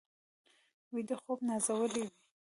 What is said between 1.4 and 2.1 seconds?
نازولي